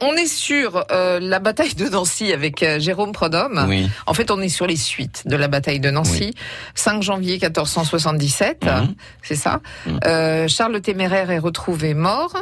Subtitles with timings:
[0.00, 3.64] on est sur euh, la bataille de Nancy avec euh, Jérôme Prodhomme.
[3.68, 3.88] Oui.
[4.06, 6.34] En fait, on est sur les suites de la bataille de Nancy.
[6.74, 8.94] 5 janvier 1477, Mhm.
[9.22, 9.60] c'est ça.
[9.86, 10.00] Mhm.
[10.06, 12.34] Euh, Charles le Téméraire est retrouvé mort.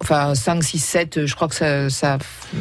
[0.00, 1.90] Enfin, 5, 6, 7, je crois que ça...
[1.90, 2.18] ça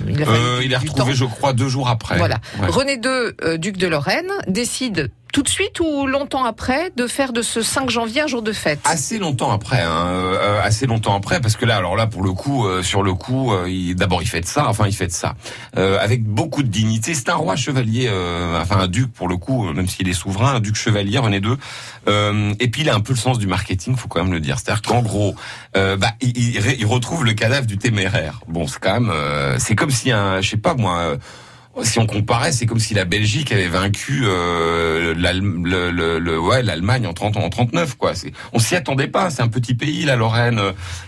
[0.08, 1.18] il, a Euh, il est retrouvé, temps.
[1.18, 2.18] je crois, deux jours après.
[2.18, 2.38] Voilà.
[2.60, 2.68] Ouais.
[2.68, 7.32] René II, euh, duc de Lorraine, décide tout de suite ou longtemps après de faire
[7.32, 8.80] de ce 5 janvier un jour de fête?
[8.86, 12.32] Assez longtemps après, hein, euh, assez longtemps après, parce que là, alors là, pour le
[12.32, 15.36] coup, euh, sur le coup, euh, d'abord il fait ça, enfin il fait de ça,
[15.78, 17.14] euh, avec beaucoup de dignité.
[17.14, 20.14] C'est un roi chevalier, euh, enfin un duc pour le coup, euh, même s'il est
[20.14, 21.56] souverain, un duc chevalier, René II.
[22.60, 24.58] Et puis il a un peu le sens du marketing, faut quand même le dire.
[24.58, 25.36] C'est-à-dire qu'en gros,
[25.76, 28.40] bah, il, il il retrouve le cadavre du téméraire.
[28.48, 29.14] Bon, c'est quand même,
[29.60, 31.16] c'est comme si un, je sais pas moi.
[31.84, 36.40] Si on comparait, c'est comme si la Belgique avait vaincu euh, l'Allem- le, le, le-
[36.40, 38.14] ouais, l'Allemagne en 30 en 39 quoi.
[38.54, 39.30] On s'y attendait pas.
[39.30, 40.60] C'est un petit pays, la Lorraine.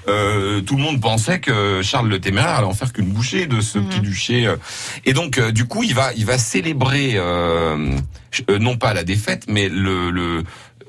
[0.08, 3.62] Euh, tout le monde pensait que Charles le Téméraire allait en faire qu'une bouchée de
[3.62, 3.86] ce Mhm.
[3.90, 4.46] petit duché.
[4.48, 4.56] euh.
[5.06, 7.92] Et donc, euh, du coup, il va, il va célébrer euh,
[8.60, 10.44] non pas la défaite, mais le, le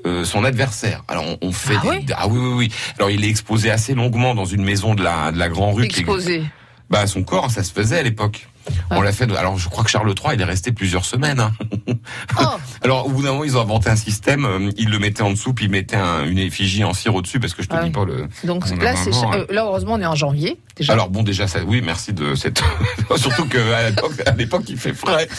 [0.05, 1.03] euh, son adversaire.
[1.07, 2.71] Alors on, on fait Ah des, oui ah oui oui oui.
[2.97, 5.87] Alors il est exposé assez longuement dans une maison de la de la Grand Rue.
[5.87, 6.43] qui Exposé.
[6.89, 8.47] bah son corps, ça se faisait à l'époque.
[8.89, 9.31] On l'a fait.
[9.35, 11.39] Alors je crois que Charles III, il est resté plusieurs semaines.
[11.39, 11.51] hein.
[12.39, 12.43] Oh,
[12.83, 14.45] Alors au bout d'un moment, ils ont inventé un système.
[14.45, 17.39] euh, Ils le mettaient en dessous, puis ils mettaient un- une effigie en cire au-dessus,
[17.39, 17.91] parce que je te Ah dis oui.
[17.91, 18.27] pas le.
[18.43, 20.93] donc là, c'est vraiment, euh, là heureusement on est en janvier déjà.
[20.93, 21.59] Alors bon, déjà ça.
[21.65, 22.61] Oui, merci de cette.
[23.17, 23.57] Surtout que
[24.27, 25.27] à l'époque, il fait frais.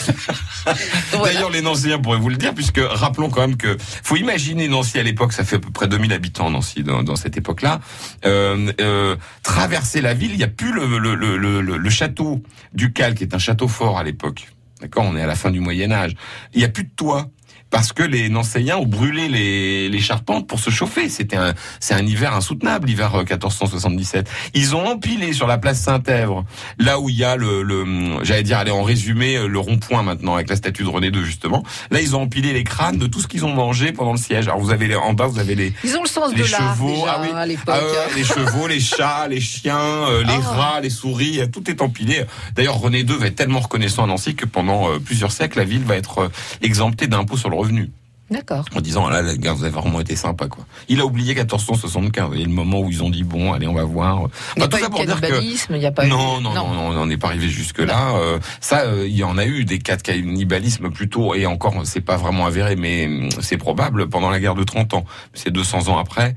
[1.13, 1.33] Voilà.
[1.35, 4.99] D'ailleurs, les Nancéens pourraient vous le dire, puisque rappelons quand même que faut imaginer Nancy
[4.99, 7.81] à l'époque, ça fait à peu près 2000 habitants Nancy dans, dans cette époque-là.
[8.25, 11.91] Euh, euh, traverser la ville, il n'y a plus le, le, le, le, le- le
[11.91, 14.49] château du Cal, qui est un château fort à l'époque.
[14.83, 16.17] D'accord, on est à la fin du Moyen Âge.
[16.53, 17.31] Il n'y a plus de toit.
[17.73, 21.09] Parce que les Nancéens ont brûlé les, les charpentes pour se chauffer.
[21.09, 24.29] C'était un, c'est un hiver insoutenable, l'hiver euh, 1477.
[24.55, 26.45] Ils ont empilé sur la place Saint-Èvre,
[26.79, 30.03] là où il y a le, le j'allais dire, allez, en résumé, euh, le rond-point
[30.03, 31.63] maintenant, avec la statue de René II, justement.
[31.91, 34.49] Là, ils ont empilé les crânes de tout ce qu'ils ont mangé pendant le siège.
[34.49, 36.45] Alors, vous avez les, en bas, vous avez les, Ils ont le sens les de
[36.45, 37.75] chevaux, déjà ah oui, à l'époque.
[37.75, 40.51] ah les chevaux, les chats, les chiens, euh, les Ah.
[40.75, 42.25] rats, les souris, euh, tout est empilé.
[42.55, 45.65] D'ailleurs, René II va être tellement reconnaissant à Nancy que pendant euh, plusieurs siècles, la
[45.65, 46.29] ville va être euh,
[46.61, 47.91] exemptée d'impôt sur le revenu.
[48.33, 48.65] D'accord.
[48.75, 50.65] En disant, ah là, les gars, vous avez vraiment été sympa, quoi.
[50.89, 52.23] Il a oublié 1475.
[52.23, 54.29] Vous voyez le moment où ils ont dit, bon, allez, on va voir.
[54.57, 56.09] Il n'y a pas eu cannibalisme, il n'y a pas eu...
[56.09, 58.15] non, non, non, non, on n'est pas arrivé jusque là.
[58.17, 61.75] Euh, ça, euh, il y en a eu des cas de cannibalisme plutôt, et encore,
[61.85, 65.05] c'est pas vraiment avéré, mais hum, c'est probable pendant la guerre de 30 ans.
[65.35, 66.35] C'est 200 ans après.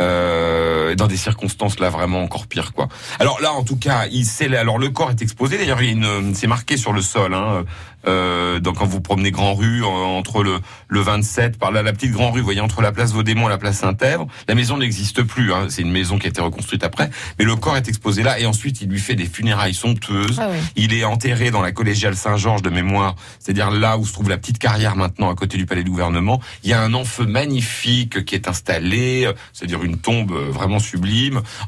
[0.00, 0.77] Euh,
[1.08, 2.88] des circonstances là vraiment encore pires quoi.
[3.18, 5.58] Alors là en tout cas il sait alors le corps est exposé.
[5.58, 7.64] D'ailleurs il y a une c'est marqué sur le sol hein,
[8.06, 11.92] euh, donc quand vous promenez Grand Rue en- entre le le 27 par là la
[11.92, 14.26] petite Grand Rue vous voyez entre la place Vaudémont et la place Saint-Èvre.
[14.46, 17.10] La maison n'existe plus hein, c'est une maison qui a été reconstruite après.
[17.38, 18.38] Mais le corps est exposé là.
[18.38, 20.38] Et ensuite il lui fait des funérailles somptueuses.
[20.40, 20.58] Ah oui.
[20.76, 24.38] il est enterré dans la collégiale Saint-Georges de mémoire, c'est-à-dire là où se trouve la
[24.38, 26.40] petite carrière maintenant à côté du palais du gouvernement.
[26.64, 30.97] Il y a un enfeu magnifique qui est installé, c'est-à-dire une tombe euh, vraiment sublime.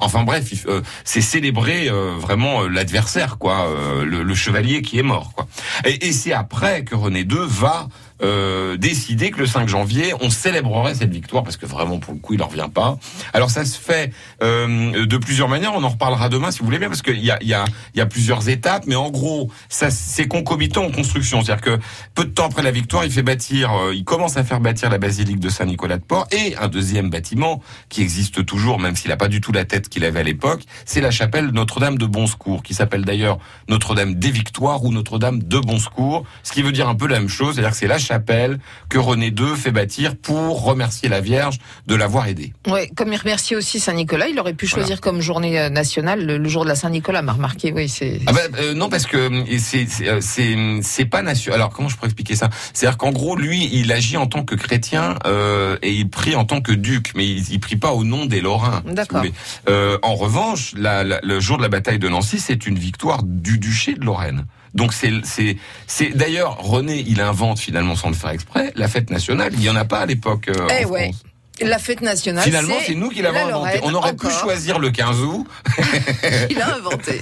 [0.01, 3.69] Enfin bref, euh, c'est célébrer euh, vraiment euh, l'adversaire, quoi,
[4.05, 5.47] le, le chevalier qui est mort, quoi.
[5.85, 7.89] Et, et c'est après que René II va
[8.23, 12.21] euh, décider que le 5 janvier, on célébrerait cette victoire parce que vraiment pour le
[12.21, 12.99] coup, il en revient pas.
[13.33, 15.73] Alors ça se fait euh, de plusieurs manières.
[15.75, 17.65] On en reparlera demain si vous voulez bien parce qu'il y a, y a,
[17.95, 21.43] y a plusieurs étapes, mais en gros, ça c'est concomitant en construction.
[21.43, 21.79] C'est-à-dire que
[22.15, 24.91] peu de temps après la victoire, il fait bâtir, euh, il commence à faire bâtir
[24.91, 29.11] la basilique de Saint-Nicolas de Port et un deuxième bâtiment qui existe toujours, même s'il
[29.11, 32.07] n'a pas du tout la tête qu'il avait à l'époque, c'est la chapelle Notre-Dame de
[32.07, 33.39] Bon Secours, qui s'appelle d'ailleurs
[33.69, 37.19] Notre-Dame des Victoires ou Notre-Dame de Bon Secours, ce qui veut dire un peu la
[37.19, 41.21] même chose, c'est-à-dire que c'est la chapelle que René II fait bâtir pour remercier la
[41.21, 42.53] Vierge de l'avoir aidé.
[42.67, 46.37] Ouais, comme il remercie aussi Saint-Nicolas, il aurait pu choisir comme journée euh, nationale le,
[46.39, 48.21] le jour de la Saint-Nicolas, m'a remarqué, oui, c'est...
[48.27, 51.61] Ah bah, euh, non parce que euh, c'est pas national.
[51.61, 52.51] Alors comment je pourrais expliquer ça?
[52.73, 56.45] C'est-à-dire qu'en gros lui il agit en tant que chrétien euh, et il prie en
[56.45, 58.83] tant que duc, mais il, il prie pas au nom des Lorrains.
[58.87, 59.23] D'accord.
[59.69, 63.23] Euh, en revanche, la- la- le jour de la bataille de Nancy, c'est une victoire
[63.23, 64.47] du duché de Lorraine.
[64.75, 65.57] Donc c'est c'est
[65.87, 69.51] c'est d'ailleurs René il invente finalement sans le faire exprès la fête nationale.
[69.55, 70.49] Il y en a pas à l'époque.
[70.49, 71.05] euh, Eh ouais.
[71.11, 71.23] France.
[71.63, 73.81] La fête nationale, Finalement, c'est nous qui l'avons la inventé.
[73.83, 74.41] On aurait pu encore.
[74.41, 75.47] choisir le 15 août.
[76.49, 77.21] Il a inventé.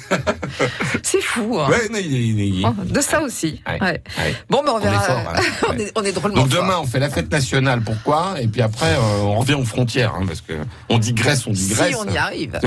[1.02, 1.58] c'est fou.
[1.58, 1.68] Hein.
[1.68, 3.60] Ouais, il est- il est- il est- Oh, de ça aussi.
[3.66, 3.80] Ouais.
[3.82, 4.00] Ouais.
[4.16, 4.34] Ouais.
[4.48, 5.02] Bon, ben on On verra.
[5.02, 5.40] est fort, hein.
[5.70, 6.62] on, est, on est drôlement Donc fort.
[6.62, 8.36] demain on fait la fête nationale, pourquoi?
[8.40, 10.52] Et puis après euh, on revient aux frontières, hein, parce que
[10.88, 11.88] on digresse, on digresse.
[11.88, 12.60] Si on y arrive.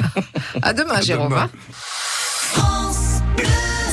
[0.62, 1.28] à demain, À Jérôme.
[1.30, 1.42] demain.
[1.42, 1.72] hein.